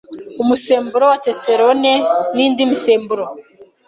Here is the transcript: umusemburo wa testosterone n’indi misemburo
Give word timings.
umusemburo 0.41 1.05
wa 1.11 1.17
testosterone 1.25 1.91
n’indi 2.35 2.61
misemburo 2.71 3.25